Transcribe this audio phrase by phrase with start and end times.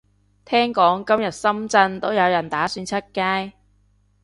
[0.45, 3.53] 聽講今日深圳都有人打算出街